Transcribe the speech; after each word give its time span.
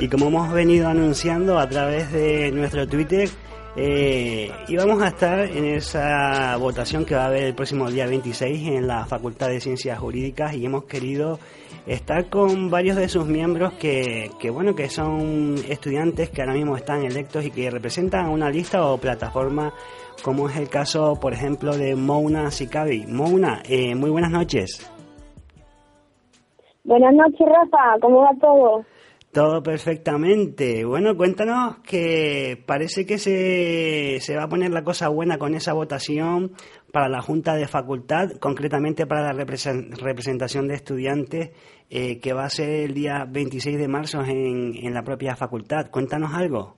Y 0.00 0.08
como 0.08 0.28
hemos 0.28 0.52
venido 0.52 0.88
anunciando 0.88 1.58
a 1.58 1.68
través 1.68 2.12
de 2.12 2.52
nuestro 2.52 2.86
Twitter, 2.86 3.28
eh, 3.76 4.50
y 4.66 4.76
a 4.76 5.06
estar 5.06 5.40
en 5.40 5.64
esa 5.64 6.56
votación 6.56 7.04
que 7.04 7.14
va 7.14 7.24
a 7.24 7.26
haber 7.26 7.44
el 7.44 7.54
próximo 7.54 7.88
día 7.90 8.06
26 8.06 8.68
en 8.68 8.88
la 8.88 9.04
Facultad 9.06 9.48
de 9.48 9.60
Ciencias 9.60 9.98
Jurídicas 9.98 10.54
y 10.54 10.66
hemos 10.66 10.84
querido 10.84 11.38
estar 11.86 12.28
con 12.28 12.70
varios 12.70 12.96
de 12.96 13.08
sus 13.08 13.26
miembros 13.26 13.74
que, 13.74 14.30
que, 14.40 14.50
bueno 14.50 14.74
que 14.74 14.88
son 14.88 15.54
estudiantes 15.68 16.30
que 16.30 16.42
ahora 16.42 16.54
mismo 16.54 16.76
están 16.76 17.04
electos 17.04 17.44
y 17.44 17.50
que 17.52 17.70
representan 17.70 18.30
una 18.30 18.50
lista 18.50 18.84
o 18.84 18.98
plataforma 18.98 19.72
como 20.24 20.48
es 20.48 20.56
el 20.56 20.68
caso 20.68 21.14
por 21.20 21.32
ejemplo 21.32 21.76
de 21.76 21.94
Mouna 21.94 22.50
Sikabi. 22.50 23.06
Mouna, 23.06 23.62
eh, 23.68 23.94
muy 23.94 24.10
buenas 24.10 24.32
noches. 24.32 24.90
Buenas 26.82 27.14
noches 27.14 27.46
Rafa, 27.46 28.00
¿cómo 28.00 28.22
va 28.22 28.30
todo? 28.40 28.84
Todo 29.38 29.62
perfectamente. 29.62 30.84
Bueno, 30.84 31.16
cuéntanos 31.16 31.78
que 31.88 32.60
parece 32.66 33.06
que 33.06 33.18
se, 33.18 34.18
se 34.18 34.36
va 34.36 34.42
a 34.42 34.48
poner 34.48 34.72
la 34.72 34.82
cosa 34.82 35.10
buena 35.10 35.38
con 35.38 35.54
esa 35.54 35.74
votación 35.74 36.50
para 36.92 37.08
la 37.08 37.20
Junta 37.22 37.54
de 37.54 37.68
Facultad, 37.68 38.32
concretamente 38.40 39.06
para 39.06 39.32
la 39.32 39.44
representación 39.44 40.66
de 40.66 40.74
estudiantes, 40.74 41.52
eh, 41.88 42.18
que 42.18 42.32
va 42.32 42.46
a 42.46 42.50
ser 42.50 42.68
el 42.68 42.94
día 42.94 43.26
26 43.30 43.78
de 43.78 43.86
marzo 43.86 44.24
en, 44.24 44.74
en 44.74 44.92
la 44.92 45.04
propia 45.04 45.36
facultad. 45.36 45.88
Cuéntanos 45.88 46.34
algo. 46.34 46.74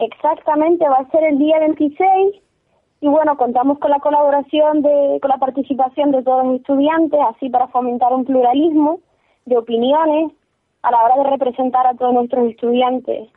Exactamente, 0.00 0.84
va 0.86 0.98
a 0.98 1.10
ser 1.10 1.24
el 1.24 1.38
día 1.38 1.60
26 1.60 2.42
y 3.00 3.08
bueno, 3.08 3.38
contamos 3.38 3.78
con 3.78 3.90
la 3.90 4.00
colaboración, 4.00 4.82
de, 4.82 5.18
con 5.22 5.30
la 5.30 5.38
participación 5.38 6.10
de 6.10 6.22
todos 6.22 6.46
los 6.46 6.56
estudiantes, 6.56 7.18
así 7.26 7.48
para 7.48 7.68
fomentar 7.68 8.12
un 8.12 8.26
pluralismo 8.26 9.00
de 9.44 9.56
opiniones 9.56 10.32
a 10.82 10.90
la 10.90 11.04
hora 11.04 11.22
de 11.22 11.30
representar 11.30 11.86
a 11.86 11.94
todos 11.94 12.14
nuestros 12.14 12.48
estudiantes. 12.48 13.28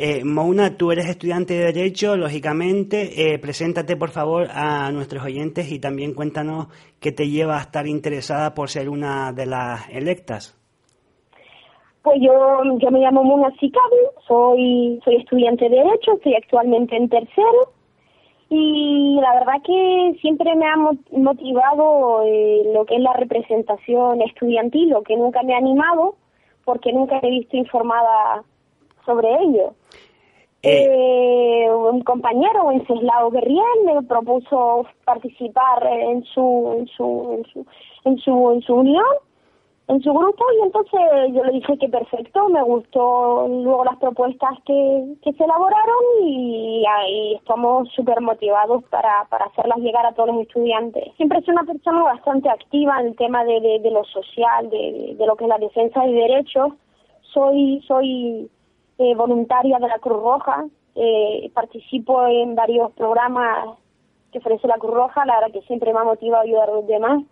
Eh, 0.00 0.22
Mouna, 0.24 0.76
tú 0.76 0.92
eres 0.92 1.08
estudiante 1.08 1.54
de 1.54 1.72
Derecho, 1.72 2.16
lógicamente. 2.16 3.34
Eh, 3.34 3.38
preséntate, 3.40 3.96
por 3.96 4.10
favor, 4.10 4.46
a 4.52 4.92
nuestros 4.92 5.24
oyentes 5.24 5.72
y 5.72 5.80
también 5.80 6.14
cuéntanos 6.14 6.68
qué 7.00 7.10
te 7.10 7.28
lleva 7.28 7.56
a 7.56 7.62
estar 7.62 7.86
interesada 7.88 8.54
por 8.54 8.68
ser 8.68 8.88
una 8.88 9.32
de 9.32 9.46
las 9.46 9.88
electas. 9.88 10.54
Pues 12.02 12.18
yo, 12.20 12.32
yo 12.78 12.90
me 12.92 13.00
llamo 13.00 13.24
Mouna 13.24 13.50
Sicabi, 13.58 13.96
soy, 14.26 15.00
soy 15.04 15.16
estudiante 15.16 15.68
de 15.68 15.76
Derecho, 15.76 16.12
estoy 16.14 16.34
actualmente 16.34 16.96
en 16.96 17.08
tercero 17.08 17.72
y 18.50 19.18
la 19.20 19.34
verdad 19.34 19.62
que 19.62 20.16
siempre 20.20 20.54
me 20.56 20.66
ha 20.66 20.76
motivado 21.12 22.22
eh, 22.24 22.62
lo 22.72 22.86
que 22.86 22.96
es 22.96 23.00
la 23.00 23.12
representación 23.12 24.22
estudiantil, 24.22 24.88
lo 24.90 25.02
que 25.02 25.16
nunca 25.16 25.42
me 25.42 25.54
ha 25.54 25.58
animado, 25.58 26.14
porque 26.64 26.92
nunca 26.92 27.18
he 27.22 27.30
visto 27.30 27.56
informada 27.56 28.42
sobre 29.04 29.28
ello. 29.42 29.74
Eh. 30.62 30.86
eh 31.66 31.70
un 31.70 32.00
compañero, 32.02 32.64
Wenceslao 32.64 33.30
Guerriel, 33.30 33.84
me 33.84 34.02
propuso 34.02 34.86
participar 35.04 35.86
en 35.86 36.24
su, 36.24 36.74
en 36.78 36.86
su, 36.88 37.32
en 37.38 37.44
su, 37.52 37.66
en 38.04 38.18
su, 38.18 38.50
en 38.52 38.62
su 38.62 38.74
unión 38.74 39.04
en 39.88 40.02
su 40.02 40.12
grupo 40.12 40.44
y 40.54 40.66
entonces 40.66 41.00
yo 41.32 41.42
le 41.44 41.52
dije 41.52 41.78
que 41.78 41.88
perfecto, 41.88 42.48
me 42.50 42.62
gustó 42.62 43.48
luego 43.48 43.84
las 43.86 43.96
propuestas 43.96 44.50
que, 44.66 45.14
que 45.22 45.32
se 45.32 45.44
elaboraron 45.44 46.04
y, 46.22 46.84
ahí 46.86 47.34
estamos 47.36 47.88
súper 47.94 48.20
motivados 48.20 48.84
para, 48.84 49.24
para 49.30 49.46
hacerlas 49.46 49.78
llegar 49.78 50.04
a 50.04 50.12
todos 50.12 50.28
los 50.28 50.42
estudiantes. 50.42 51.04
Siempre 51.16 51.40
soy 51.40 51.52
una 51.54 51.64
persona 51.64 52.02
bastante 52.02 52.50
activa 52.50 53.00
en 53.00 53.08
el 53.08 53.16
tema 53.16 53.44
de, 53.44 53.80
de, 53.82 53.90
lo 53.90 54.04
social, 54.04 54.68
de, 54.68 55.14
de, 55.18 55.26
lo 55.26 55.36
que 55.36 55.44
es 55.44 55.48
la 55.48 55.58
defensa 55.58 56.02
de 56.02 56.12
derechos. 56.12 56.72
Soy, 57.32 57.82
soy 57.88 58.50
eh, 58.98 59.14
voluntaria 59.14 59.78
de 59.78 59.88
la 59.88 59.98
Cruz 59.98 60.22
Roja, 60.22 60.66
eh, 60.96 61.50
participo 61.54 62.26
en 62.26 62.54
varios 62.54 62.92
programas 62.92 63.78
que 64.32 64.38
ofrece 64.38 64.68
la 64.68 64.76
Cruz 64.76 64.92
Roja, 64.92 65.24
la 65.24 65.40
verdad 65.40 65.52
que 65.52 65.66
siempre 65.66 65.94
me 65.94 66.00
ha 66.00 66.04
motivado 66.04 66.42
ayudar 66.42 66.68
a 66.68 66.74
los 66.74 66.86
demás 66.86 67.22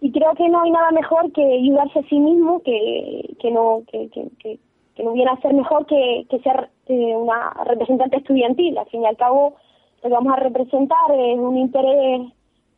y 0.00 0.12
creo 0.12 0.34
que 0.34 0.48
no 0.48 0.62
hay 0.62 0.70
nada 0.70 0.90
mejor 0.90 1.32
que 1.32 1.42
ayudarse 1.42 2.00
a 2.00 2.08
sí 2.08 2.18
mismo 2.18 2.60
que, 2.62 3.34
que 3.40 3.50
no 3.50 3.82
que, 3.90 4.08
que, 4.10 4.58
no 5.02 5.12
viene 5.12 5.30
a 5.30 5.40
ser 5.40 5.54
mejor 5.54 5.86
que, 5.86 6.26
que 6.30 6.38
ser 6.40 6.70
eh, 6.86 7.14
una 7.16 7.52
representante 7.64 8.16
estudiantil. 8.16 8.76
Al 8.78 8.86
fin 8.86 9.02
y 9.02 9.06
al 9.06 9.16
cabo 9.16 9.56
lo 10.02 10.10
vamos 10.10 10.32
a 10.32 10.40
representar 10.40 11.10
es 11.12 11.38
un 11.38 11.58
interés 11.58 12.32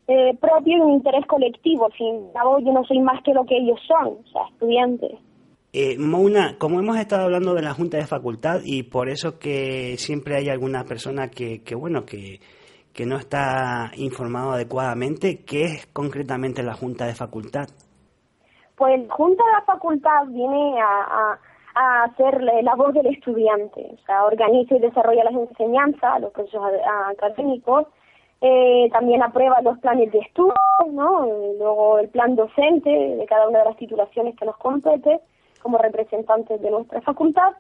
eh, 0.09 0.37
propio 0.41 0.79
y 0.79 0.81
un 0.81 0.93
interés 0.95 1.27
colectivo. 1.27 1.87
Al 1.87 1.93
fin 1.93 2.07
y 2.07 2.27
al 2.27 2.33
cabo 2.33 2.59
yo 2.61 2.73
no 2.73 2.85
soy 2.85 3.01
más 3.01 3.23
que 3.23 3.35
lo 3.35 3.45
que 3.45 3.57
ellos 3.57 3.79
son 3.87 4.19
o 4.25 4.29
sea 4.33 4.43
estudiantes. 4.53 5.13
Eh, 5.73 5.97
como 6.59 6.81
hemos 6.81 6.97
estado 6.97 7.25
hablando 7.25 7.55
de 7.55 7.63
la 7.63 7.75
Junta 7.75 7.99
de 7.99 8.07
Facultad 8.07 8.61
y 8.65 8.85
por 8.85 9.11
eso 9.11 9.39
que 9.39 9.97
siempre 9.99 10.37
hay 10.37 10.49
alguna 10.49 10.85
persona 10.85 11.29
que, 11.29 11.63
que 11.63 11.75
bueno, 11.75 12.07
que, 12.07 12.41
que 12.99 13.07
no 13.07 13.17
está 13.17 13.93
informado 13.97 14.51
adecuadamente. 14.51 15.45
¿Qué 15.47 15.67
es 15.67 15.87
concretamente 15.93 16.65
la 16.65 16.75
Junta 16.75 17.07
de 17.07 17.15
Facultad? 17.15 17.69
Pues 18.75 19.09
Junta 19.09 19.45
de 19.45 19.65
Facultad 19.67 20.27
viene 20.27 20.81
a, 20.83 21.39
a, 21.77 22.03
hacer 22.03 22.43
la 22.43 22.75
voz 22.75 22.93
del 22.95 23.07
estudiante, 23.07 23.89
o 23.95 24.05
sea, 24.05 24.25
organiza 24.25 24.75
y 24.75 24.81
desarrolla 24.81 25.23
las 25.31 25.35
enseñanzas, 25.35 26.21
los 26.21 26.33
procesos 26.33 26.61
académicos, 27.09 27.87
eh, 28.41 28.89
también 28.91 29.23
aprueba 29.23 29.63
los 29.63 29.79
planes 29.79 30.11
de 30.11 30.19
estudio, 30.19 30.55
¿no? 30.91 31.25
luego 31.57 32.01
el 32.01 32.09
plan 32.09 32.35
docente 32.35 32.91
de 32.91 33.27
cada 33.27 33.47
una 33.47 33.61
de 33.61 33.67
las 33.67 33.77
titulaciones 33.77 34.35
que 34.37 34.45
nos 34.45 34.57
compete 34.57 35.21
como 35.63 35.79
representantes 35.79 36.61
de 36.61 36.69
nuestra 36.69 37.01
facultad, 37.03 37.53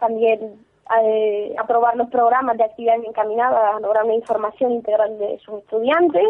también 0.00 0.66
eh, 1.02 1.54
aprobar 1.58 1.96
los 1.96 2.08
programas 2.10 2.56
de 2.56 2.64
actividades 2.64 3.04
encaminadas 3.06 3.76
a 3.76 3.80
lograr 3.80 4.04
una 4.04 4.14
información 4.14 4.72
integral 4.72 5.18
de 5.18 5.38
sus 5.38 5.60
estudiantes. 5.60 6.26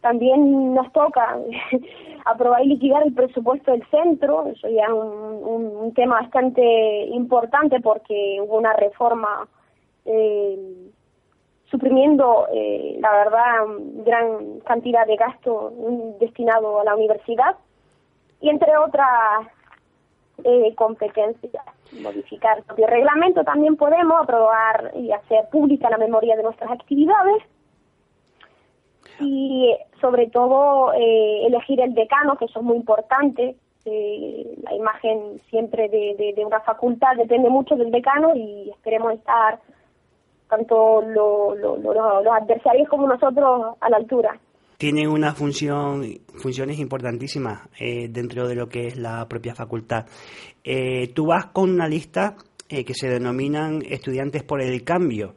También 0.00 0.74
nos 0.74 0.92
toca 0.92 1.38
aprobar 2.24 2.64
y 2.64 2.68
liquidar 2.68 3.02
el 3.02 3.14
presupuesto 3.14 3.70
del 3.72 3.86
centro, 3.90 4.46
eso 4.46 4.68
ya 4.68 4.84
es 4.84 4.92
un, 4.92 5.76
un, 5.76 5.94
tema 5.94 6.20
bastante 6.20 7.04
importante 7.06 7.80
porque 7.80 8.38
hubo 8.42 8.56
una 8.56 8.72
reforma 8.72 9.46
eh, 10.04 10.90
suprimiendo, 11.70 12.46
eh, 12.52 12.96
la 13.00 13.12
verdad, 13.12 13.66
gran 14.04 14.60
cantidad 14.60 15.06
de 15.06 15.16
gasto 15.16 15.72
destinado 16.18 16.80
a 16.80 16.84
la 16.84 16.96
universidad 16.96 17.56
y 18.40 18.48
entre 18.48 18.76
otras 18.76 19.46
eh, 20.44 20.74
competencias 20.74 21.64
modificar 22.02 22.62
el 22.76 22.86
reglamento, 22.86 23.42
también 23.44 23.76
podemos 23.76 24.22
aprobar 24.22 24.92
y 24.94 25.10
hacer 25.12 25.48
pública 25.50 25.90
la 25.90 25.98
memoria 25.98 26.36
de 26.36 26.42
nuestras 26.42 26.70
actividades 26.70 27.42
y 29.18 29.76
sobre 30.00 30.28
todo 30.28 30.92
eh, 30.94 31.46
elegir 31.46 31.80
el 31.80 31.94
decano, 31.94 32.36
que 32.36 32.46
eso 32.46 32.60
es 32.60 32.64
muy 32.64 32.76
importante. 32.76 33.56
Eh, 33.84 34.58
la 34.62 34.74
imagen 34.74 35.40
siempre 35.48 35.88
de, 35.88 36.34
de, 36.36 36.44
una 36.44 36.60
facultad 36.60 37.16
depende 37.16 37.48
mucho 37.48 37.76
del 37.76 37.90
decano 37.90 38.34
y 38.36 38.70
esperemos 38.70 39.14
estar 39.14 39.58
tanto 40.48 41.02
los 41.02 42.26
adversarios 42.26 42.88
como 42.88 43.06
nosotros 43.06 43.76
a 43.80 43.90
la 43.90 43.96
altura 43.96 44.38
tienen 44.80 45.10
una 45.10 45.34
función, 45.34 46.02
funciones 46.42 46.78
importantísimas 46.78 47.68
eh, 47.78 48.08
dentro 48.08 48.48
de 48.48 48.54
lo 48.54 48.66
que 48.70 48.86
es 48.86 48.96
la 48.96 49.28
propia 49.28 49.54
facultad. 49.54 50.06
Eh, 50.64 51.12
tú 51.14 51.26
vas 51.26 51.48
con 51.52 51.68
una 51.68 51.86
lista 51.86 52.36
eh, 52.66 52.82
que 52.82 52.94
se 52.94 53.10
denominan 53.10 53.82
estudiantes 53.86 54.42
por 54.42 54.62
el 54.62 54.82
cambio. 54.82 55.34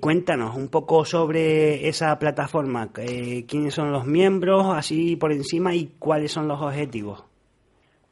cuéntanos 0.00 0.56
un 0.56 0.68
poco 0.68 1.04
sobre 1.04 1.88
esa 1.88 2.18
plataforma, 2.18 2.90
quiénes 2.92 3.72
son 3.72 3.92
los 3.92 4.04
miembros, 4.04 4.66
así 4.74 5.16
por 5.16 5.30
encima, 5.32 5.74
y 5.74 5.86
cuáles 6.00 6.32
son 6.32 6.48
los 6.48 6.60
objetivos. 6.60 7.24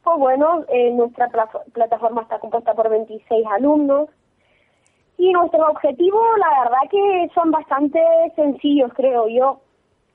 Pues 0.03 0.17
bueno, 0.17 0.65
nuestra 0.93 1.27
plataforma 1.73 2.21
está 2.21 2.39
compuesta 2.39 2.73
por 2.73 2.89
26 2.89 3.45
alumnos 3.57 4.09
y 5.17 5.31
nuestros 5.33 5.63
objetivos, 5.69 6.23
la 6.37 6.63
verdad 6.63 6.89
que 6.89 7.29
son 7.33 7.51
bastante 7.51 7.99
sencillos, 8.35 8.91
creo 8.95 9.27
yo 9.27 9.59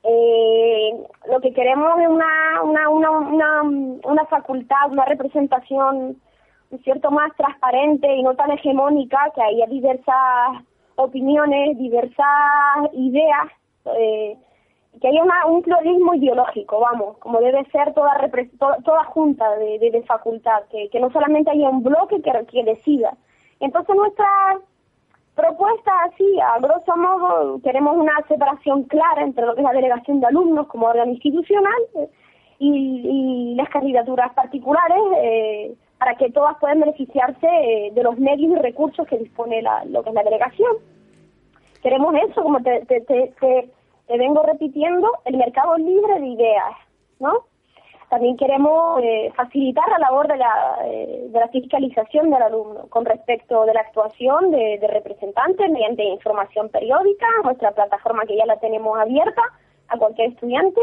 eh, 0.09 1.03
lo 1.29 1.41
que 1.41 1.53
queremos 1.53 1.99
es 1.99 2.07
una, 2.07 2.61
una, 2.63 2.89
una, 2.89 3.11
una, 3.11 3.61
una 3.61 4.25
facultad, 4.25 4.89
una 4.89 5.03
representación, 5.03 6.15
cierto, 6.83 7.11
más 7.11 7.35
transparente 7.35 8.15
y 8.15 8.23
no 8.23 8.33
tan 8.35 8.51
hegemónica, 8.51 9.31
que 9.35 9.41
haya 9.41 9.65
diversas 9.67 10.63
opiniones, 10.95 11.77
diversas 11.77 12.25
ideas, 12.93 13.47
eh, 13.97 14.37
que 15.01 15.07
haya 15.09 15.23
una, 15.23 15.45
un 15.45 15.61
pluralismo 15.61 16.13
ideológico, 16.13 16.79
vamos, 16.79 17.17
como 17.17 17.41
debe 17.41 17.65
ser 17.65 17.93
toda, 17.93 18.17
toda, 18.83 19.03
junta 19.03 19.57
de, 19.57 19.77
de, 19.77 20.03
facultad, 20.03 20.63
que, 20.71 20.89
que 20.89 21.01
no 21.01 21.11
solamente 21.11 21.51
haya 21.51 21.69
un 21.69 21.83
bloque 21.83 22.21
que, 22.21 22.31
que 22.45 22.63
decida. 22.63 23.13
Entonces 23.59 23.93
nuestra 23.93 24.25
propuesta 25.37 25.91
así, 26.03 26.39
a 26.41 26.59
grosso 26.59 26.97
modo, 26.97 27.61
queremos 27.61 27.95
una 27.95 28.13
separación 28.27 28.83
clara 28.85 29.21
entre 29.21 29.45
lo 29.45 29.53
que 29.53 29.61
es 29.61 29.65
la 29.65 29.71
delegación 29.71 30.19
de 30.19 30.27
alumnos 30.27 30.67
como 30.67 30.87
órgano 30.87 31.11
institucional 31.11 31.81
eh, 31.95 32.09
y, 32.59 33.53
las 33.55 33.69
candidaturas 33.69 34.33
particulares, 34.33 34.97
eh, 35.21 35.75
para 35.99 36.15
que 36.15 36.31
todas 36.31 36.57
puedan 36.59 36.79
beneficiarse 36.79 37.47
eh, 37.47 37.91
de 37.93 38.03
los 38.03 38.17
medios 38.17 38.51
y 38.51 38.55
recursos 38.55 39.07
que 39.07 39.17
dispone 39.17 39.61
la, 39.61 39.85
lo 39.85 40.03
que 40.03 40.09
es 40.09 40.15
la 40.15 40.23
delegación. 40.23 40.73
Queremos 41.83 42.13
eso, 42.29 42.41
como 42.41 42.59
te, 42.61 42.85
te, 42.85 43.01
te, 43.01 43.33
te 44.07 44.17
vengo 44.17 44.41
repitiendo, 44.43 45.07
el 45.25 45.37
mercado 45.37 45.77
libre 45.77 46.19
de 46.19 46.27
ideas, 46.27 46.75
¿no? 47.19 47.45
También 48.09 48.37
queremos 48.37 49.01
eh, 49.03 49.33
facilitar 49.35 49.83
la 49.89 49.99
labor 49.99 50.29
de 50.29 50.37
la, 50.37 50.77
eh, 50.85 51.27
de 51.29 51.39
la 51.39 51.49
fiscalización 51.49 52.29
del 52.29 52.41
alumno 52.41 52.87
con 52.89 53.03
respecto 53.03 53.65
de 53.65 53.73
la 53.73 53.81
actuación 53.81 54.51
de, 54.51 54.79
representantes 54.87 55.69
mediante 55.69 56.05
información 56.05 56.69
periódica, 56.69 57.27
nuestra 57.43 57.71
plataforma 57.71 58.25
que 58.25 58.37
ya 58.37 58.45
la 58.45 58.59
tenemos 58.59 58.97
abierta 58.97 59.41
a 59.89 59.97
cualquier 59.97 60.29
estudiante 60.29 60.79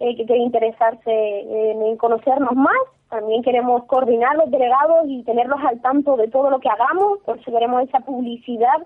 eh, 0.00 0.16
que 0.16 0.26
quiera 0.26 0.42
interesarse 0.42 1.70
en 1.70 1.96
conocernos 1.98 2.56
más. 2.56 2.82
También 3.10 3.44
queremos 3.44 3.84
coordinar 3.84 4.34
los 4.34 4.50
delegados 4.50 5.04
y 5.06 5.22
tenerlos 5.22 5.60
al 5.64 5.80
tanto 5.82 6.16
de 6.16 6.26
todo 6.26 6.50
lo 6.50 6.58
que 6.58 6.68
hagamos, 6.68 7.20
por 7.20 7.38
eso 7.38 7.52
queremos 7.52 7.84
esa 7.84 8.00
publicidad 8.00 8.84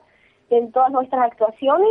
de 0.51 0.67
todas 0.67 0.93
nuestras 0.93 1.23
actuaciones 1.23 1.89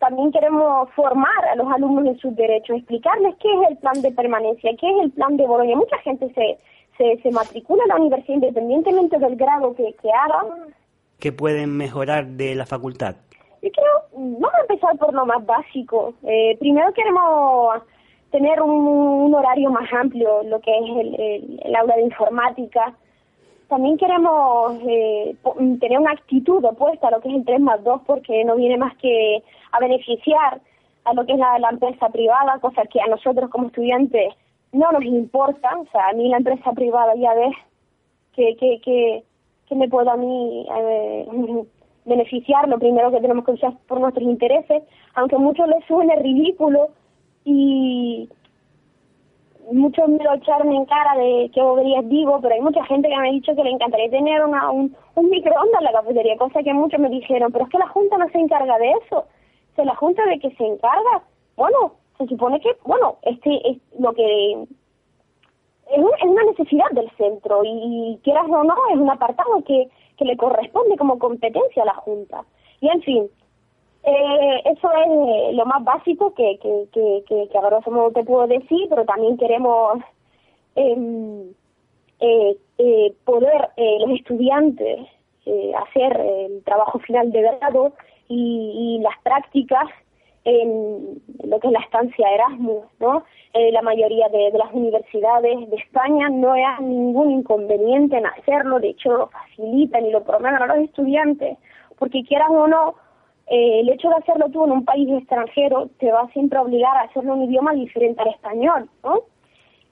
también 0.00 0.32
queremos 0.32 0.90
formar 0.96 1.44
a 1.52 1.54
los 1.56 1.70
alumnos 1.70 2.06
en 2.06 2.18
sus 2.18 2.34
derechos, 2.34 2.78
explicarles 2.78 3.36
qué 3.38 3.48
es 3.52 3.70
el 3.70 3.76
plan 3.76 4.00
de 4.00 4.10
permanencia, 4.10 4.70
qué 4.80 4.90
es 4.90 5.04
el 5.04 5.10
plan 5.12 5.36
de 5.36 5.46
Bolonia. 5.46 5.76
Mucha 5.76 5.98
gente 5.98 6.32
se, 6.34 6.58
se, 6.96 7.22
se 7.22 7.30
matricula 7.30 7.82
en 7.84 7.88
la 7.88 7.96
universidad 7.96 8.36
independientemente 8.36 9.18
del 9.18 9.36
grado 9.36 9.74
que, 9.74 9.94
que 10.00 10.08
hagan. 10.10 10.74
¿Qué 11.18 11.32
pueden 11.32 11.76
mejorar 11.76 12.26
de 12.26 12.54
la 12.54 12.64
facultad? 12.64 13.14
Yo 13.62 13.70
creo, 13.70 14.22
vamos 14.40 14.54
a 14.54 14.62
empezar 14.62 14.96
por 14.96 15.12
lo 15.12 15.26
más 15.26 15.44
básico. 15.44 16.14
Eh, 16.22 16.56
primero 16.58 16.90
queremos 16.94 17.82
tener 18.30 18.62
un, 18.62 18.70
un, 18.70 19.34
horario 19.34 19.70
más 19.70 19.92
amplio, 19.92 20.42
lo 20.44 20.60
que 20.60 20.70
es 20.70 20.90
el, 20.96 21.20
el, 21.20 21.60
el 21.62 21.76
aula 21.76 21.96
de 21.96 22.02
informática, 22.04 22.94
también 23.70 23.96
queremos 23.96 24.74
eh, 24.86 25.36
tener 25.78 25.98
una 25.98 26.10
actitud 26.10 26.62
opuesta 26.64 27.06
a 27.06 27.12
lo 27.12 27.20
que 27.20 27.28
es 27.28 27.36
el 27.36 27.44
3 27.44 27.60
más 27.60 27.82
2 27.84 28.02
porque 28.04 28.44
no 28.44 28.56
viene 28.56 28.76
más 28.76 28.96
que 28.96 29.42
a 29.70 29.78
beneficiar 29.78 30.60
a 31.04 31.14
lo 31.14 31.24
que 31.24 31.32
es 31.32 31.38
la, 31.38 31.70
empresa 31.70 32.08
privada, 32.08 32.58
cosa 32.58 32.82
que 32.92 33.00
a 33.00 33.06
nosotros 33.06 33.48
como 33.48 33.68
estudiantes 33.68 34.34
no 34.72 34.90
nos 34.90 35.04
importa. 35.04 35.70
O 35.78 35.86
sea, 35.92 36.08
a 36.08 36.12
mí 36.12 36.28
la 36.28 36.38
empresa 36.38 36.72
privada 36.72 37.14
ya 37.14 37.32
ves 37.34 37.54
que, 38.34 38.56
que, 38.56 38.80
que, 38.84 39.22
que 39.68 39.74
me 39.76 39.88
puedo 39.88 40.10
a 40.10 40.16
mí 40.16 40.66
eh, 40.68 41.26
beneficiar. 42.04 42.68
Lo 42.68 42.78
primero 42.80 43.12
que 43.12 43.20
tenemos 43.20 43.44
que 43.44 43.52
usar 43.52 43.72
por 43.86 44.00
nuestros 44.00 44.24
intereses, 44.24 44.82
aunque 45.14 45.36
a 45.36 45.38
muchos 45.38 45.68
les 45.68 45.84
suene 45.84 46.16
ridículo 46.16 46.88
y 47.44 48.28
muchos 49.72 50.08
me 50.08 50.22
lo 50.22 50.34
echaron 50.34 50.72
en 50.72 50.84
cara 50.84 51.16
de 51.16 51.50
qué 51.54 51.62
boberías 51.62 52.08
digo, 52.08 52.40
pero 52.40 52.54
hay 52.54 52.60
mucha 52.60 52.84
gente 52.84 53.08
que 53.08 53.16
me 53.16 53.28
ha 53.28 53.32
dicho 53.32 53.54
que 53.54 53.64
le 53.64 53.70
encantaría 53.70 54.10
tener 54.10 54.44
una, 54.44 54.70
un, 54.70 54.94
microondas 55.16 55.80
en 55.80 55.84
la 55.84 55.92
cafetería, 55.92 56.36
cosa 56.36 56.62
que 56.62 56.72
muchos 56.74 56.98
me 57.00 57.08
dijeron, 57.08 57.52
pero 57.52 57.64
es 57.64 57.70
que 57.70 57.78
la 57.78 57.88
Junta 57.88 58.18
no 58.18 58.28
se 58.30 58.38
encarga 58.38 58.78
de 58.78 58.90
eso. 59.04 59.24
¿Se 59.76 59.84
la 59.84 59.94
Junta 59.94 60.24
de 60.26 60.38
que 60.38 60.50
se 60.52 60.66
encarga? 60.66 61.22
Bueno, 61.56 61.94
se 62.18 62.26
supone 62.26 62.60
que, 62.60 62.70
bueno, 62.84 63.16
este 63.22 63.70
es 63.70 63.78
lo 63.98 64.12
que 64.12 64.52
es 65.90 66.24
una 66.24 66.44
necesidad 66.44 66.90
del 66.92 67.10
centro 67.16 67.62
y, 67.64 68.18
quieras 68.22 68.46
o 68.48 68.64
no, 68.64 68.74
es 68.92 68.98
un 68.98 69.10
apartado 69.10 69.62
que, 69.66 69.88
que 70.16 70.24
le 70.24 70.36
corresponde 70.36 70.96
como 70.96 71.18
competencia 71.18 71.82
a 71.82 71.86
la 71.86 71.94
Junta. 71.94 72.44
Y 72.80 72.88
en 72.88 73.02
fin, 73.02 73.30
eh, 74.02 74.62
eso 74.64 74.90
es 74.92 75.06
eh, 75.06 75.52
lo 75.54 75.66
más 75.66 75.84
básico 75.84 76.34
que, 76.34 76.58
que, 76.62 76.86
que, 76.92 77.24
que, 77.28 77.48
que 77.48 77.58
a 77.58 77.60
grosso 77.60 77.90
modo 77.90 78.10
te 78.12 78.24
puedo 78.24 78.46
decir, 78.46 78.88
pero 78.88 79.04
también 79.04 79.36
queremos 79.36 79.98
em, 80.74 81.52
eh, 82.20 82.56
eh, 82.78 83.14
poder 83.24 83.70
eh, 83.76 83.98
los 84.00 84.18
estudiantes 84.18 85.00
eh, 85.46 85.72
hacer 85.74 86.18
el 86.18 86.62
trabajo 86.64 86.98
final 87.00 87.30
de 87.30 87.42
grado 87.42 87.92
y, 88.28 88.96
y 88.98 89.02
las 89.02 89.18
prácticas 89.22 89.88
en 90.44 91.20
lo 91.44 91.60
que 91.60 91.66
es 91.66 91.72
la 91.72 91.80
estancia 91.80 92.32
Erasmus, 92.32 92.84
¿no? 92.98 93.24
La 93.52 93.82
mayoría 93.82 94.28
de, 94.28 94.50
de, 94.52 94.58
las 94.58 94.72
universidades 94.72 95.68
de 95.68 95.76
España 95.76 96.30
no 96.30 96.52
hay 96.52 96.62
ningún 96.80 97.32
inconveniente 97.32 98.16
en 98.16 98.24
hacerlo, 98.24 98.78
de 98.78 98.90
hecho 98.90 99.12
lo 99.12 99.26
facilitan 99.26 100.06
y 100.06 100.12
lo 100.12 100.22
promueven 100.22 100.62
a 100.62 100.66
los 100.66 100.78
estudiantes, 100.78 101.58
porque 101.98 102.22
quieras 102.22 102.48
o 102.50 102.66
no, 102.68 102.94
eh, 103.50 103.80
el 103.80 103.88
hecho 103.88 104.08
de 104.08 104.14
hacerlo 104.14 104.48
tú 104.50 104.64
en 104.64 104.70
un 104.70 104.84
país 104.84 105.08
extranjero 105.10 105.90
te 105.98 106.10
va 106.12 106.28
siempre 106.28 106.58
a 106.58 106.62
obligar 106.62 106.96
a 106.96 107.02
hacerlo 107.02 107.34
en 107.34 107.40
un 107.40 107.50
idioma 107.50 107.72
diferente 107.72 108.22
al 108.22 108.28
español, 108.28 108.88
¿no? 109.02 109.22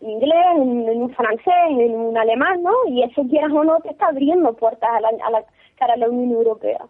Inglés, 0.00 0.46
en, 0.54 1.02
un 1.02 1.10
francés, 1.10 1.54
en 1.70 1.92
un 1.92 2.16
alemán, 2.16 2.62
¿no? 2.62 2.72
Y 2.86 3.02
eso 3.02 3.24
quieras 3.28 3.50
o 3.50 3.64
no 3.64 3.80
te 3.80 3.90
está 3.90 4.06
abriendo 4.06 4.52
puertas 4.52 4.88
a 4.88 5.00
la, 5.00 5.08
a 5.08 5.30
la 5.30 5.44
cara 5.74 5.94
a 5.94 5.96
la 5.96 6.08
Unión 6.08 6.30
Europea. 6.30 6.86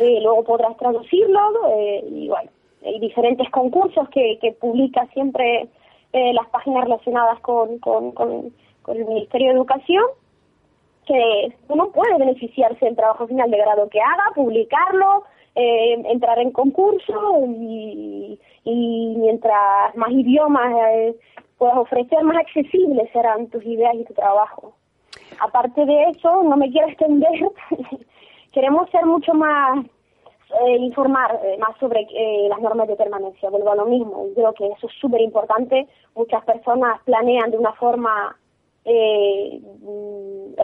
Eh, 0.00 0.18
luego 0.20 0.42
podrás 0.42 0.76
traducirlo 0.76 1.40
eh, 1.68 2.04
y 2.10 2.28
bueno, 2.28 2.50
hay 2.84 2.98
diferentes 2.98 3.48
concursos 3.50 4.08
que, 4.08 4.56
publica 4.60 5.06
siempre 5.14 5.68
eh, 6.12 6.32
las 6.34 6.48
páginas 6.48 6.84
relacionadas 6.84 7.38
con, 7.38 7.78
con, 7.78 8.10
con 8.10 8.52
el 8.88 9.04
Ministerio 9.04 9.48
de 9.48 9.54
Educación 9.54 10.04
que 11.06 11.52
uno 11.68 11.90
puede 11.92 12.18
beneficiarse 12.18 12.84
del 12.84 12.96
trabajo 12.96 13.26
final 13.28 13.50
de 13.50 13.58
grado 13.58 13.88
que 13.88 14.00
haga, 14.00 14.24
publicarlo, 14.34 15.22
eh, 15.56 16.02
entrar 16.04 16.38
en 16.38 16.52
concurso 16.52 17.40
y, 17.46 18.38
y 18.64 19.14
mientras 19.16 19.96
más 19.96 20.10
idiomas 20.10 20.72
eh, 20.92 21.16
puedas 21.58 21.78
ofrecer, 21.78 22.22
más 22.22 22.36
accesibles 22.38 23.10
serán 23.12 23.48
tus 23.48 23.64
ideas 23.64 23.94
y 23.94 24.04
tu 24.04 24.14
trabajo. 24.14 24.74
Aparte 25.40 25.84
de 25.84 26.10
eso, 26.10 26.42
no 26.42 26.56
me 26.56 26.70
quiero 26.70 26.88
extender, 26.88 27.50
queremos 28.52 28.88
ser 28.90 29.04
mucho 29.06 29.34
más, 29.34 29.84
eh, 30.60 30.76
informar 30.76 31.40
eh, 31.42 31.56
más 31.58 31.76
sobre 31.78 32.02
eh, 32.02 32.48
las 32.48 32.60
normas 32.60 32.88
de 32.88 32.96
permanencia, 32.96 33.50
vuelvo 33.50 33.72
a 33.72 33.76
lo 33.76 33.86
mismo, 33.86 34.26
creo 34.34 34.52
que 34.52 34.66
eso 34.66 34.86
es 34.86 34.92
súper 35.00 35.20
importante, 35.20 35.86
muchas 36.14 36.44
personas 36.44 37.00
planean 37.04 37.50
de 37.50 37.58
una 37.58 37.72
forma 37.72 38.36
eh, 38.84 39.60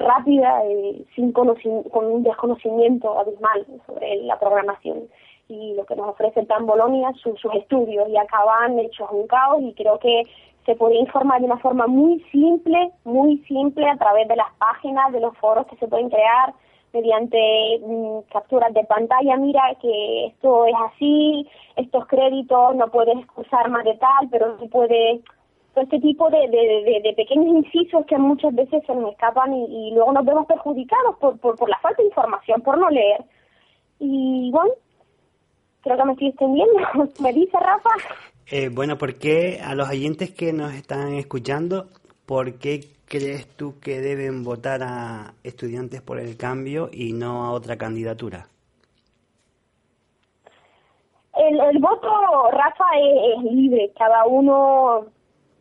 rápida, 0.02 0.62
eh, 0.64 1.04
sin 1.14 1.32
con 1.32 1.48
un 1.48 2.22
desconocimiento 2.22 3.18
abismal 3.18 3.66
sobre 3.86 4.16
la 4.22 4.38
programación. 4.38 5.08
Y 5.48 5.74
lo 5.74 5.84
que 5.84 5.96
nos 5.96 6.08
ofrece 6.08 6.44
Plan 6.44 6.66
Bolonia, 6.66 7.12
su, 7.22 7.36
sus 7.36 7.54
estudios, 7.54 8.08
y 8.08 8.16
acaban 8.16 8.78
hechos 8.78 9.08
un 9.10 9.26
caos 9.26 9.60
y 9.62 9.74
creo 9.74 9.98
que 9.98 10.22
se 10.64 10.76
puede 10.76 10.96
informar 10.96 11.40
de 11.40 11.46
una 11.46 11.58
forma 11.58 11.86
muy 11.86 12.20
simple, 12.30 12.92
muy 13.04 13.38
simple 13.48 13.88
a 13.88 13.96
través 13.96 14.28
de 14.28 14.36
las 14.36 14.52
páginas, 14.58 15.12
de 15.12 15.20
los 15.20 15.36
foros 15.38 15.66
que 15.66 15.76
se 15.76 15.88
pueden 15.88 16.08
crear 16.08 16.54
mediante 16.92 17.80
mmm, 17.80 18.20
capturas 18.30 18.72
de 18.74 18.84
pantalla, 18.84 19.36
mira 19.36 19.62
que 19.80 20.26
esto 20.26 20.66
es 20.66 20.74
así, 20.86 21.48
estos 21.76 22.06
créditos 22.06 22.76
no 22.76 22.88
puedes 22.88 23.16
usar 23.36 23.70
más 23.70 23.84
de 23.84 23.94
tal, 23.94 24.28
pero 24.30 24.58
sí 24.58 24.68
puedes 24.68 25.20
este 25.80 26.00
tipo 26.00 26.28
de, 26.28 26.48
de, 26.48 26.82
de, 26.84 27.00
de, 27.02 27.14
pequeños 27.14 27.64
incisos 27.64 28.04
que 28.06 28.18
muchas 28.18 28.54
veces 28.54 28.82
se 28.86 28.94
nos 28.94 29.12
escapan 29.12 29.54
y, 29.54 29.88
y 29.88 29.94
luego 29.94 30.12
nos 30.12 30.24
vemos 30.24 30.46
perjudicados 30.46 31.16
por, 31.18 31.38
por, 31.38 31.56
por, 31.56 31.68
la 31.68 31.78
falta 31.78 32.02
de 32.02 32.08
información, 32.08 32.60
por 32.60 32.76
no 32.76 32.90
leer. 32.90 33.24
Y 33.98 34.50
bueno, 34.50 34.72
creo 35.80 35.96
que 35.96 36.04
me 36.04 36.12
estoy 36.12 36.28
extendiendo. 36.28 36.74
¿Me 37.20 37.32
dice 37.32 37.58
Rafa? 37.58 37.90
Eh, 38.50 38.68
bueno, 38.70 38.98
¿por 38.98 39.14
qué 39.14 39.60
a 39.64 39.74
los 39.74 39.88
oyentes 39.88 40.30
que 40.30 40.52
nos 40.52 40.74
están 40.74 41.14
escuchando, 41.14 41.86
por 42.26 42.58
qué 42.58 42.80
crees 43.06 43.46
tú 43.56 43.80
que 43.80 44.00
deben 44.00 44.44
votar 44.44 44.82
a 44.82 45.34
estudiantes 45.42 46.02
por 46.02 46.18
el 46.18 46.36
cambio 46.36 46.90
y 46.92 47.14
no 47.14 47.44
a 47.44 47.52
otra 47.52 47.78
candidatura? 47.78 48.46
El, 51.34 51.58
el 51.58 51.78
voto, 51.78 52.10
Rafa, 52.50 52.84
es, 52.98 53.38
es 53.38 53.52
libre. 53.52 53.90
Cada 53.96 54.26
uno 54.26 55.06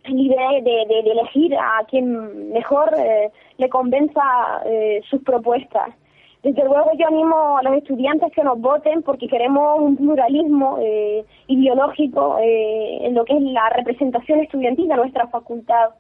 libre 0.05 0.62
de, 0.63 0.86
de, 0.88 1.03
de, 1.03 1.12
elegir 1.12 1.55
a 1.55 1.84
quien 1.88 2.51
mejor 2.51 2.93
eh, 2.98 3.31
le 3.58 3.70
convenza 3.70 4.22
eh, 4.65 5.01
sus 5.10 5.22
propuestas. 5.24 5.93
Desde 6.41 6.63
luego 6.63 6.89
yo 6.98 7.08
animo 7.08 7.60
a 7.60 7.63
los 7.63 7.77
estudiantes 7.77 8.31
que 8.34 8.43
nos 8.43 8.60
voten 8.60 9.03
porque 9.03 9.27
queremos 9.27 9.79
un 9.79 9.96
pluralismo 9.96 10.79
eh, 10.81 11.24
ideológico 11.46 12.39
eh, 12.39 13.05
en 13.05 13.13
lo 13.13 13.25
que 13.25 13.38
es 13.38 13.41
la 13.43 13.70
representación 13.70 14.39
estudiantil 14.39 14.88
de 14.88 14.96
nuestra 14.96 15.27
facultad. 15.27 15.91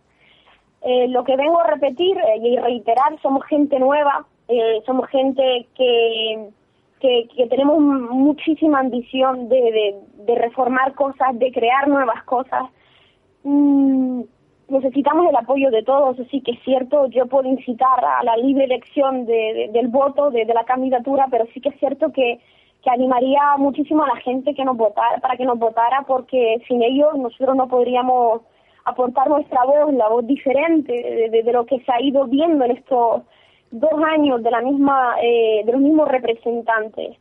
Lo 0.83 1.23
que 1.23 1.35
vengo 1.35 1.59
a 1.59 1.67
repetir 1.67 2.17
y 2.41 2.57
reiterar, 2.57 3.15
somos 3.21 3.45
gente 3.45 3.77
nueva, 3.77 4.25
somos 4.87 5.07
gente 5.09 5.67
que, 5.75 6.49
que, 6.99 7.47
tenemos 7.51 7.79
muchísima 7.79 8.79
ambición 8.79 9.47
de 9.47 10.35
reformar 10.39 10.95
cosas, 10.95 11.37
de 11.37 11.51
crear 11.51 11.87
nuevas 11.87 12.23
cosas 12.23 12.63
mmm, 13.43 14.21
necesitamos 14.69 15.27
el 15.29 15.35
apoyo 15.35 15.69
de 15.69 15.83
todos, 15.83 16.19
así 16.19 16.41
que 16.41 16.51
es 16.51 16.59
cierto, 16.63 17.07
yo 17.07 17.27
puedo 17.27 17.47
incitar 17.49 18.03
a 18.03 18.23
la 18.23 18.37
libre 18.37 18.65
elección 18.65 19.25
de, 19.25 19.33
de, 19.53 19.69
del 19.73 19.87
voto, 19.89 20.31
de, 20.31 20.45
de, 20.45 20.53
la 20.53 20.63
candidatura, 20.63 21.27
pero 21.29 21.45
sí 21.53 21.59
que 21.59 21.69
es 21.69 21.79
cierto 21.79 22.11
que, 22.11 22.39
que 22.81 22.89
animaría 22.89 23.57
muchísimo 23.57 24.03
a 24.03 24.07
la 24.07 24.15
gente 24.21 24.53
que 24.53 24.65
nos 24.65 24.77
votara, 24.77 25.19
para 25.19 25.35
que 25.35 25.45
nos 25.45 25.59
votara, 25.59 26.03
porque 26.07 26.61
sin 26.67 26.81
ellos 26.81 27.15
nosotros 27.17 27.55
no 27.55 27.67
podríamos 27.67 28.41
aportar 28.85 29.29
nuestra 29.29 29.63
voz, 29.65 29.93
la 29.93 30.09
voz 30.09 30.25
diferente 30.25 31.29
de, 31.29 31.51
lo 31.51 31.65
que 31.65 31.79
se 31.81 31.91
ha 31.91 32.01
ido 32.01 32.25
viendo 32.25 32.65
en 32.65 32.71
estos 32.71 33.23
dos 33.71 34.03
años 34.03 34.41
de 34.41 34.51
la 34.51 34.61
misma, 34.61 35.15
eh, 35.21 35.61
de 35.65 35.71
los 35.71 35.81
mismos 35.81 36.07
representantes. 36.07 37.17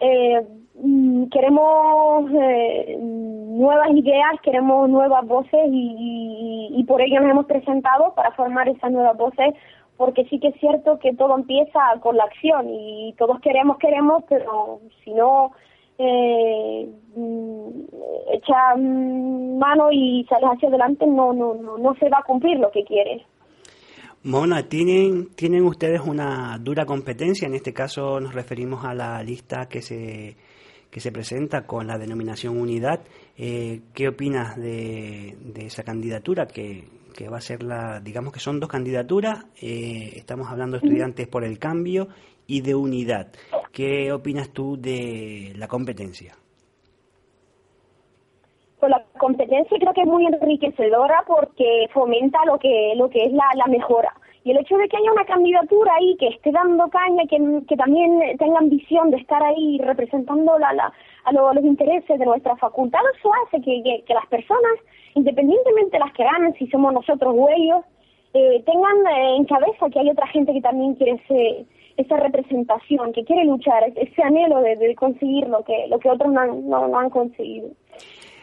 Eh, 0.00 0.46
mm, 0.74 1.26
queremos 1.26 2.30
eh, 2.32 2.96
nuevas 3.00 3.90
ideas, 3.90 4.40
queremos 4.42 4.88
nuevas 4.88 5.26
voces 5.26 5.60
y, 5.70 6.68
y, 6.70 6.84
por 6.84 7.00
ello 7.00 7.20
nos 7.20 7.30
hemos 7.30 7.46
presentado 7.46 8.14
para 8.14 8.32
formar 8.32 8.68
esas 8.68 8.92
nuevas 8.92 9.16
voces 9.16 9.54
porque 9.96 10.24
sí 10.26 10.38
que 10.38 10.48
es 10.48 10.60
cierto 10.60 10.98
que 10.98 11.14
todo 11.14 11.34
empieza 11.36 11.80
con 12.00 12.16
la 12.16 12.24
acción 12.24 12.68
y 12.68 13.14
todos 13.16 13.40
queremos, 13.40 13.78
queremos, 13.78 14.24
pero 14.28 14.80
si 15.02 15.12
no 15.14 15.52
eh, 15.98 16.88
mm, 17.14 17.70
echa 18.32 18.76
mano 18.76 19.90
y 19.90 20.26
sales 20.28 20.50
hacia 20.52 20.68
adelante, 20.68 21.06
no, 21.06 21.32
no, 21.32 21.54
no, 21.54 21.78
no 21.78 21.94
se 21.94 22.08
va 22.08 22.18
a 22.18 22.24
cumplir 22.24 22.58
lo 22.58 22.70
que 22.70 22.84
quieres. 22.84 23.22
Mona, 24.26 24.68
¿tienen, 24.68 25.28
¿tienen 25.36 25.64
ustedes 25.64 26.00
una 26.00 26.58
dura 26.58 26.84
competencia? 26.84 27.46
En 27.46 27.54
este 27.54 27.72
caso 27.72 28.18
nos 28.18 28.34
referimos 28.34 28.84
a 28.84 28.92
la 28.92 29.22
lista 29.22 29.68
que 29.68 29.80
se, 29.80 30.36
que 30.90 30.98
se 30.98 31.12
presenta 31.12 31.64
con 31.64 31.86
la 31.86 31.96
denominación 31.96 32.60
unidad. 32.60 33.04
Eh, 33.36 33.82
¿Qué 33.94 34.08
opinas 34.08 34.56
de, 34.56 35.36
de 35.40 35.66
esa 35.66 35.84
candidatura 35.84 36.48
que, 36.48 36.88
que 37.16 37.28
va 37.28 37.38
a 37.38 37.40
ser 37.40 37.62
la, 37.62 38.00
digamos 38.00 38.32
que 38.32 38.40
son 38.40 38.58
dos 38.58 38.68
candidaturas, 38.68 39.46
eh, 39.62 40.14
estamos 40.16 40.48
hablando 40.50 40.76
de 40.76 40.86
estudiantes 40.86 41.28
por 41.28 41.44
el 41.44 41.60
cambio 41.60 42.08
y 42.48 42.62
de 42.62 42.74
unidad. 42.74 43.32
¿Qué 43.70 44.10
opinas 44.10 44.50
tú 44.50 44.76
de 44.76 45.52
la 45.56 45.68
competencia? 45.68 46.34
Pues 48.80 48.90
la 48.90 49.04
creo 49.46 49.92
que 49.92 50.02
es 50.02 50.06
muy 50.06 50.26
enriquecedora 50.26 51.24
porque 51.26 51.88
fomenta 51.92 52.44
lo 52.44 52.58
que 52.58 52.94
lo 52.96 53.08
que 53.10 53.24
es 53.24 53.32
la, 53.32 53.48
la 53.54 53.66
mejora. 53.66 54.12
Y 54.46 54.52
el 54.52 54.58
hecho 54.58 54.76
de 54.76 54.88
que 54.88 54.96
haya 54.96 55.10
una 55.10 55.24
candidatura 55.24 55.92
ahí 55.98 56.16
que 56.20 56.28
esté 56.28 56.52
dando 56.52 56.88
caña, 56.88 57.24
que, 57.28 57.36
que 57.66 57.76
también 57.76 58.36
tenga 58.38 58.58
ambición 58.58 59.10
de 59.10 59.16
estar 59.16 59.42
ahí 59.42 59.80
representando 59.82 60.56
la, 60.56 60.72
la, 60.72 60.92
a, 61.24 61.32
los 61.32 61.64
intereses 61.64 62.16
de 62.16 62.24
nuestra 62.24 62.54
facultad, 62.54 63.00
eso 63.18 63.28
hace 63.44 63.60
que, 63.60 64.04
que, 64.06 64.14
las 64.14 64.26
personas, 64.26 64.78
independientemente 65.16 65.96
de 65.96 65.98
las 65.98 66.12
que 66.12 66.22
ganen, 66.22 66.54
si 66.54 66.68
somos 66.68 66.92
nosotros 66.92 67.34
o 67.36 67.48
ellos, 67.48 67.84
eh, 68.34 68.62
tengan 68.64 68.96
eh, 69.18 69.36
en 69.36 69.46
cabeza 69.46 69.90
que 69.90 69.98
hay 69.98 70.10
otra 70.10 70.28
gente 70.28 70.52
que 70.52 70.60
también 70.60 70.94
quiere 70.94 71.20
ese, 71.24 71.66
esa 71.96 72.16
representación, 72.16 73.12
que 73.12 73.24
quiere 73.24 73.46
luchar, 73.46 73.82
ese 73.96 74.22
anhelo 74.22 74.60
de, 74.60 74.94
conseguir 74.94 75.48
lo 75.48 75.64
que, 75.64 75.88
lo 75.88 75.98
que 75.98 76.08
otros 76.08 76.32
no 76.32 76.40
han, 76.40 76.68
no 76.70 76.96
han 76.96 77.10
conseguido. 77.10 77.70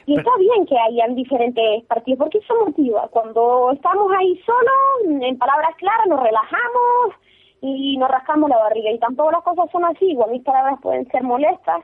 Y 0.05 0.17
está 0.17 0.31
bien 0.37 0.65
que 0.65 0.77
hayan 0.77 1.15
diferentes 1.15 1.83
partidos, 1.85 2.19
porque 2.19 2.39
eso 2.39 2.53
motiva. 2.65 3.07
Cuando 3.09 3.71
estamos 3.71 4.11
ahí 4.17 4.39
solos, 4.45 5.21
en 5.23 5.37
palabras 5.37 5.75
claras, 5.77 6.07
nos 6.07 6.21
relajamos 6.21 7.15
y 7.61 7.97
nos 7.97 8.09
rascamos 8.09 8.49
la 8.49 8.57
barriga. 8.57 8.91
Y 8.91 8.99
tampoco 8.99 9.31
las 9.31 9.43
cosas 9.43 9.71
son 9.71 9.85
así. 9.85 10.11
Igual 10.11 10.31
mis 10.31 10.43
palabras 10.43 10.79
pueden 10.81 11.09
ser 11.09 11.23
molestas, 11.23 11.83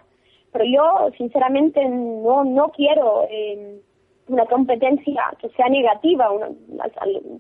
pero 0.51 0.65
yo, 0.65 1.09
sinceramente, 1.17 1.83
no, 1.85 2.43
no 2.43 2.69
quiero 2.69 3.23
eh, 3.29 3.79
una 4.27 4.45
competencia 4.45 5.33
que 5.39 5.49
sea 5.49 5.69
negativa. 5.69 6.29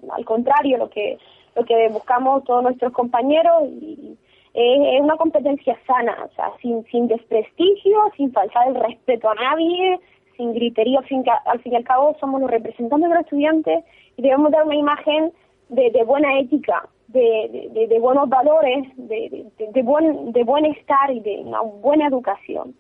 al, 0.09 0.25
contrario, 0.25 0.77
lo 0.77 0.89
que, 0.89 1.17
lo 1.55 1.65
que 1.65 1.89
buscamos 1.89 2.43
todos 2.45 2.63
nuestros 2.63 2.93
compañeros 2.93 3.63
y, 3.65 4.17
es 4.53 5.01
una 5.01 5.15
competencia 5.15 5.77
sana, 5.85 6.25
o 6.25 6.35
sea, 6.35 6.51
sin, 6.61 6.83
sin 6.85 7.07
desprestigio, 7.07 8.11
sin 8.17 8.31
faltar 8.33 8.67
el 8.67 8.75
respeto 8.75 9.29
a 9.29 9.35
nadie, 9.35 9.99
sin 10.39 10.53
griterío, 10.53 10.99
al 10.99 11.05
fin, 11.05 11.23
al 11.45 11.59
fin 11.59 11.73
y 11.73 11.75
al 11.75 11.83
cabo 11.83 12.15
somos 12.19 12.39
los 12.39 12.49
representantes 12.49 13.09
de 13.09 13.13
los 13.13 13.25
estudiantes 13.25 13.83
y 14.15 14.21
debemos 14.21 14.51
dar 14.51 14.65
una 14.65 14.75
imagen 14.75 15.33
de, 15.67 16.03
buena 16.05 16.39
ética, 16.39 16.87
de, 17.09 17.87
de, 17.89 17.99
buenos 17.99 18.29
valores, 18.29 18.87
de, 18.95 19.81
buen, 19.83 20.31
de 20.31 20.43
buen 20.45 20.65
estar 20.65 21.11
y 21.11 21.19
de 21.19 21.41
una 21.41 21.61
buena 21.61 22.07
educación. 22.07 22.73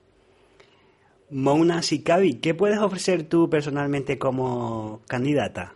Mona 1.29 1.81
Sikavi, 1.81 2.39
¿qué 2.39 2.55
puedes 2.55 2.79
ofrecer 2.79 3.27
tú 3.27 3.49
personalmente 3.49 4.17
como 4.17 5.01
candidata? 5.07 5.73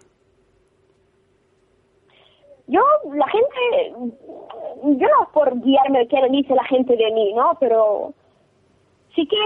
Yo, 2.68 2.80
la 3.14 3.28
gente, 3.28 3.94
yo 4.84 5.08
no 5.08 5.30
por 5.34 5.60
guiarme 5.60 6.08
qué 6.08 6.18
dice 6.32 6.56
la 6.56 6.64
gente 6.64 6.96
de 6.96 7.12
mí, 7.12 7.34
¿no? 7.34 7.58
Pero 7.60 8.14
sí 9.14 9.28
que 9.28 9.38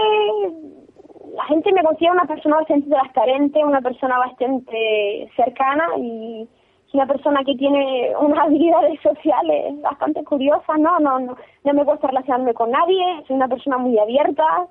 la 1.34 1.44
gente 1.44 1.72
me 1.72 1.82
considera 1.82 2.12
una 2.12 2.26
persona 2.26 2.56
bastante 2.56 2.88
transparente, 2.88 3.64
una 3.64 3.80
persona 3.80 4.18
bastante 4.18 5.30
cercana 5.36 5.86
y 5.98 6.48
una 6.92 7.06
persona 7.06 7.44
que 7.44 7.54
tiene 7.54 8.12
unas 8.20 8.38
habilidades 8.46 9.00
sociales 9.00 9.80
bastante 9.82 10.24
curiosas, 10.24 10.78
¿no? 10.78 10.98
No, 11.00 11.20
no, 11.20 11.36
no 11.64 11.74
me 11.74 11.84
gusta 11.84 12.08
relacionarme 12.08 12.54
con 12.54 12.70
nadie, 12.70 13.22
soy 13.26 13.36
una 13.36 13.48
persona 13.48 13.78
muy 13.78 13.98
abierta, 13.98 14.66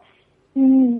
mm, 0.55 0.97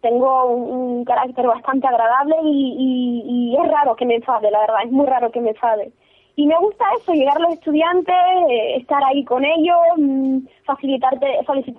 tengo 0.00 0.46
un, 0.46 1.04
carácter 1.04 1.46
bastante 1.46 1.86
agradable 1.86 2.36
y, 2.42 3.22
y, 3.26 3.56
es 3.56 3.70
raro 3.70 3.96
que 3.96 4.04
me 4.06 4.16
enfade, 4.16 4.50
la 4.50 4.60
verdad, 4.60 4.84
es 4.84 4.92
muy 4.92 5.06
raro 5.06 5.30
que 5.30 5.40
me 5.40 5.50
enfade. 5.50 5.92
Y 6.36 6.46
me 6.46 6.58
gusta 6.58 6.84
eso, 6.98 7.12
llegar 7.12 7.36
a 7.36 7.40
los 7.40 7.52
estudiantes, 7.54 8.14
eh, 8.50 8.76
estar 8.76 9.02
ahí 9.04 9.24
con 9.24 9.44
ellos, 9.44 9.78
mm, 9.96 10.38
facilitarte, 10.64 11.26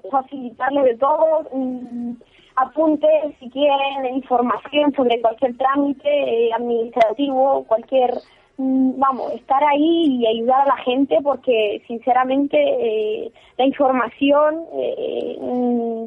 facilitarles 0.09 0.83
de 0.83 0.97
todo, 0.97 1.43
mm, 1.53 2.13
apuntes, 2.55 3.35
si 3.39 3.49
quieren, 3.49 4.15
información 4.15 4.93
sobre 4.95 5.21
cualquier 5.21 5.57
trámite 5.57 6.09
eh, 6.09 6.53
administrativo, 6.53 7.65
cualquier, 7.65 8.11
mm, 8.57 8.99
vamos, 8.99 9.33
estar 9.33 9.63
ahí 9.63 10.19
y 10.19 10.27
ayudar 10.27 10.61
a 10.61 10.75
la 10.75 10.77
gente 10.77 11.17
porque 11.23 11.81
sinceramente 11.87 12.57
eh, 12.57 13.31
la 13.57 13.65
información 13.65 14.65
eh, 14.73 15.37
mm, 15.41 16.05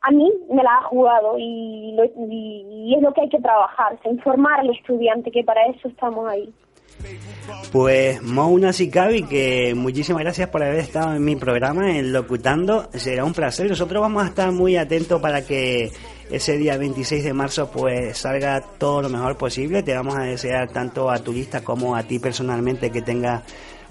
a 0.00 0.10
mí 0.12 0.32
me 0.50 0.62
la 0.62 0.76
ha 0.76 0.82
jugado 0.84 1.36
y, 1.38 1.96
y, 2.30 2.94
es 2.94 3.02
lo 3.02 3.12
que 3.12 3.22
hay 3.22 3.28
que 3.28 3.40
trabajar, 3.40 3.98
informar 4.04 4.60
al 4.60 4.70
estudiante 4.70 5.30
que 5.30 5.42
para 5.42 5.66
eso 5.66 5.88
estamos 5.88 6.28
ahí. 6.28 6.52
Pues 7.72 8.22
Mouna 8.22 8.72
Sikavi, 8.72 9.24
que 9.24 9.74
muchísimas 9.74 10.22
gracias 10.22 10.48
por 10.48 10.62
haber 10.62 10.80
estado 10.80 11.14
en 11.14 11.24
mi 11.24 11.36
programa 11.36 11.96
en 11.96 12.12
Locutando. 12.12 12.88
Será 12.94 13.24
un 13.24 13.34
placer. 13.34 13.68
Nosotros 13.68 14.00
vamos 14.00 14.24
a 14.24 14.28
estar 14.28 14.50
muy 14.52 14.76
atentos 14.76 15.20
para 15.20 15.44
que 15.44 15.92
ese 16.30 16.56
día 16.56 16.76
26 16.76 17.24
de 17.24 17.32
marzo 17.32 17.70
pues 17.70 18.18
salga 18.18 18.60
todo 18.60 19.02
lo 19.02 19.08
mejor 19.08 19.36
posible. 19.36 19.82
Te 19.82 19.94
vamos 19.94 20.16
a 20.16 20.22
desear 20.22 20.70
tanto 20.70 21.10
a 21.10 21.18
turista 21.18 21.62
como 21.62 21.94
a 21.94 22.02
ti 22.02 22.18
personalmente 22.18 22.90
que 22.90 23.02
tenga 23.02 23.42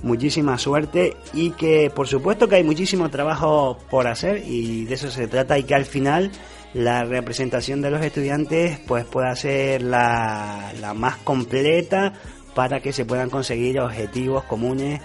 muchísima 0.03 0.57
suerte 0.57 1.15
y 1.33 1.51
que 1.51 1.91
por 1.93 2.07
supuesto 2.07 2.47
que 2.47 2.55
hay 2.55 2.63
muchísimo 2.63 3.09
trabajo 3.09 3.77
por 3.89 4.07
hacer 4.07 4.43
y 4.45 4.85
de 4.85 4.93
eso 4.93 5.09
se 5.09 5.27
trata 5.27 5.57
y 5.57 5.63
que 5.63 5.73
al 5.75 5.85
final 5.85 6.31
la 6.73 7.03
representación 7.03 7.81
de 7.81 7.89
los 7.89 8.03
estudiantes 8.03 8.79
pues 8.87 9.05
pueda 9.05 9.35
ser 9.35 9.81
la, 9.81 10.71
la 10.79 10.93
más 10.93 11.17
completa 11.17 12.13
para 12.57 12.79
que 12.79 12.91
se 12.91 13.05
puedan 13.05 13.29
conseguir 13.29 13.79
objetivos 13.79 14.43
comunes 14.45 14.99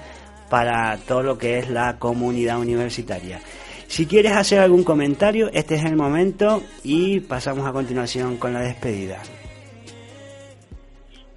para 0.49 0.97
todo 1.07 1.23
lo 1.23 1.37
que 1.37 1.59
es 1.59 1.69
la 1.69 1.99
comunidad 1.99 2.59
universitaria. 2.59 3.41
Si 3.89 4.07
quieres 4.07 4.33
hacer 4.33 4.61
algún 4.61 4.85
comentario, 4.85 5.51
este 5.53 5.75
es 5.75 5.85
el 5.85 5.95
momento 5.95 6.63
y 6.83 7.21
pasamos 7.21 7.67
a 7.67 7.73
continuación 7.75 8.39
con 8.39 8.55
la 8.55 8.61
despedida. 8.61 9.19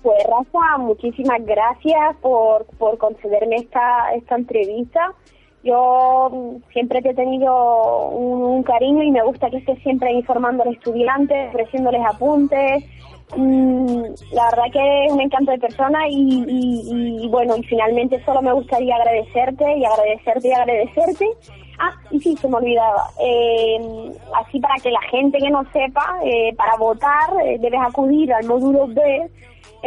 Pues 0.02 0.24
Rafa, 0.24 0.78
muchísimas 0.78 1.46
gracias 1.46 2.16
por, 2.22 2.66
por 2.78 2.98
concederme 2.98 3.58
esta, 3.58 4.14
esta 4.16 4.36
entrevista. 4.36 5.12
Yo 5.66 6.62
siempre 6.72 7.02
te 7.02 7.10
he 7.10 7.14
tenido 7.14 8.08
un, 8.08 8.64
cariño 8.64 9.04
y 9.04 9.12
me 9.12 9.22
gusta 9.22 9.50
que 9.50 9.58
estés 9.58 9.84
siempre 9.84 10.14
informando 10.14 10.64
a 10.64 10.68
los 10.68 10.76
estudiantes, 10.76 11.50
ofreciéndoles 11.50 12.02
apuntes, 12.06 12.86
la 13.32 14.46
verdad 14.46 14.72
que 14.72 15.06
es 15.06 15.12
un 15.12 15.22
encanto 15.22 15.52
de 15.52 15.58
persona 15.58 16.00
y, 16.10 17.28
bueno, 17.30 17.58
y 17.58 17.64
finalmente 17.64 18.24
solo 18.24 18.42
me 18.42 18.54
gustaría 18.54 18.96
agradecerte 18.96 19.78
y 19.78 19.86
agradecerte 19.86 20.48
y 20.48 20.52
agradecerte. 20.52 21.26
Ah, 21.78 21.94
y 22.10 22.20
sí, 22.20 22.38
se 22.38 22.48
me 22.48 22.56
olvidaba. 22.56 23.10
Eh, 23.20 24.12
así 24.34 24.60
para 24.60 24.76
que 24.76 24.92
la 24.92 25.02
gente 25.12 25.40
que 25.40 25.50
no 25.50 25.64
sepa, 25.74 26.20
eh, 26.24 26.54
para 26.56 26.78
votar 26.78 27.30
eh, 27.44 27.58
debes 27.60 27.82
acudir 27.82 28.32
al 28.34 28.46
módulo 28.46 28.88
B, 28.88 29.30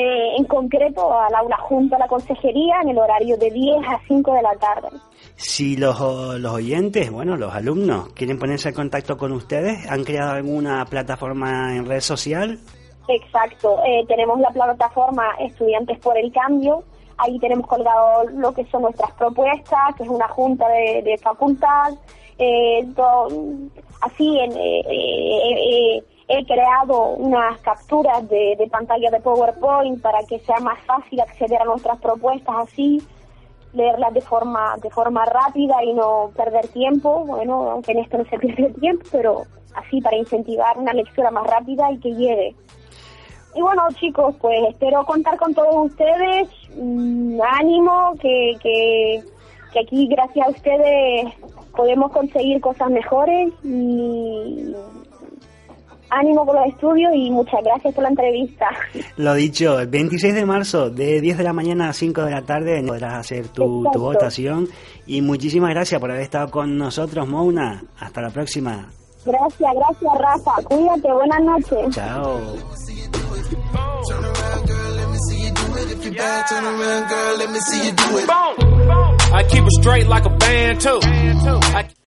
en 0.01 0.45
concreto 0.45 1.13
al 1.13 1.35
aula 1.35 1.57
junto 1.57 1.97
a 1.97 1.99
la 1.99 2.07
consejería 2.07 2.77
en 2.83 2.91
el 2.91 2.99
horario 2.99 3.37
de 3.37 3.51
10 3.51 3.79
a 3.85 4.01
5 4.07 4.33
de 4.33 4.43
la 4.43 4.53
tarde. 4.53 4.97
Si 5.35 5.77
los, 5.77 5.99
los 6.39 6.53
oyentes, 6.53 7.11
bueno, 7.11 7.37
los 7.37 7.53
alumnos, 7.53 8.09
quieren 8.11 8.39
ponerse 8.39 8.69
en 8.69 8.77
contacto 8.77 9.17
con 9.17 9.33
ustedes, 9.33 9.91
¿han 9.91 10.05
creado 10.05 10.35
alguna 10.35 10.85
plataforma 10.85 11.75
en 11.75 11.85
red 11.87 11.99
social? 11.99 12.61
Exacto, 13.09 13.79
eh, 13.85 14.05
tenemos 14.07 14.39
la 14.39 14.51
plataforma 14.51 15.35
Estudiantes 15.39 15.99
por 15.99 16.17
el 16.19 16.31
Cambio, 16.31 16.85
ahí 17.17 17.39
tenemos 17.39 17.67
colgado 17.67 18.25
lo 18.35 18.53
que 18.53 18.67
son 18.67 18.83
nuestras 18.83 19.13
propuestas, 19.13 19.95
que 19.97 20.03
es 20.03 20.09
una 20.09 20.29
junta 20.29 20.69
de, 20.69 21.19
facultad, 21.23 21.95
eh, 22.39 22.87
así 24.03 24.39
en, 24.39 24.53
eh, 24.57 26.05
he 26.29 26.45
creado 26.45 27.15
unas 27.15 27.59
capturas 27.61 28.29
de, 28.29 28.55
de 28.59 28.67
pantalla 28.69 29.11
de 29.11 29.21
PowerPoint 29.21 30.01
para 30.03 30.19
que 30.29 30.39
sea 30.41 30.61
más 30.61 30.79
fácil 30.85 31.21
acceder 31.21 31.63
a 31.63 31.65
nuestras 31.65 31.99
propuestas 31.99 32.55
así 32.59 33.03
leerlas 33.73 34.13
de 34.15 34.21
forma 34.21 34.77
de 34.83 34.91
forma 34.91 35.25
rápida 35.25 35.83
y 35.83 35.95
no 35.95 36.31
perder 36.37 36.69
tiempo. 36.69 37.25
Bueno 37.25 37.71
aunque 37.71 37.93
en 37.93 38.01
esto 38.01 38.19
no 38.19 38.25
se 38.25 38.39
pierde 38.39 38.71
tiempo 38.75 39.07
pero 39.11 39.43
así 39.75 40.01
para 40.01 40.17
incentivar 40.17 40.77
una 40.79 40.93
lectura 40.93 41.31
más 41.31 41.47
rápida 41.47 41.91
y 41.93 41.99
que 41.99 42.11
llegue 42.11 42.57
y 43.59 43.61
bueno 43.61 43.83
chicos 43.99 44.35
pues 44.41 44.57
espero 44.69 45.05
contar 45.05 45.37
con 45.37 45.53
todos 45.53 45.91
ustedes 45.91 46.49
mm, 46.77 47.41
ánimo 47.61 48.15
que, 48.21 48.53
que 48.63 49.23
que 49.73 49.81
aquí 49.81 50.09
gracias 50.09 50.47
a 50.47 50.51
ustedes 50.51 51.35
podemos 51.77 52.11
conseguir 52.13 52.61
cosas 52.61 52.91
mejores 52.91 53.53
y 53.65 54.75
ánimo 56.11 56.47
con 56.47 56.57
los 56.57 56.67
estudios 56.67 57.13
y 57.15 57.31
muchas 57.31 57.63
gracias 57.63 57.95
por 57.95 58.03
la 58.03 58.11
entrevista. 58.11 58.67
Lo 59.17 59.35
dicho, 59.35 59.79
el 59.79 59.89
26 59.89 60.35
de 60.35 60.47
marzo 60.47 60.91
de 60.91 61.21
10 61.21 61.39
de 61.39 61.45
la 61.45 61.53
mañana 61.53 61.91
a 61.91 61.93
5 61.93 62.23
de 62.23 62.31
la 62.31 62.43
tarde 62.43 62.83
podrás 62.87 63.15
hacer 63.15 63.49
tu, 63.49 63.85
tu 63.93 64.01
votación 64.01 64.69
y 65.07 65.21
muchísimas 65.21 65.71
gracias 65.71 66.01
por 66.01 66.11
haber 66.11 66.23
estado 66.23 66.51
con 66.51 66.79
nosotros, 66.79 67.29
Mouna. 67.29 67.85
Hasta 67.99 68.23
la 68.23 68.31
próxima. 68.31 68.89
Gracias, 69.25 69.75
gracias 69.75 70.19
Rafa. 70.19 70.63
Cuídate, 70.65 71.13
buenas 71.13 71.43
noches. 71.43 71.95
Chao. 71.95 73.18
Turn 73.51 74.25
around, 74.25 74.67
girl, 74.67 74.93
let 74.93 75.11
me 75.11 75.19
see 75.29 75.41
you 75.47 75.51
do 75.53 75.77
it. 75.77 75.91
If 75.91 76.05
you 76.05 76.13
yeah. 76.13 76.19
bad, 76.19 76.49
turn 76.49 76.65
around, 76.65 77.09
girl, 77.09 77.37
let 77.39 77.51
me 77.51 77.61
see 77.61 77.87
you 77.87 77.93
do 77.93 78.19
it. 78.19 78.29
Boom, 78.29 78.87
boom. 78.87 79.17
I 79.33 79.43
keep 79.49 79.65
it 79.65 79.73
straight 79.81 80.07
like 80.07 80.27
a 80.27 80.31
band 80.31 80.81
too. 80.81 81.01
Band 81.01 81.41
too. 81.41 81.59
I 81.75 81.89